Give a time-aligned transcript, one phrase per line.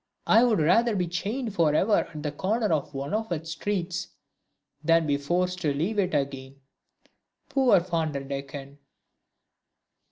[0.25, 4.07] I would rather be chained forever at the corner of one of its streets,
[4.83, 6.59] than be forced to leave it again!'
[7.49, 8.79] Poor Van der Decken!"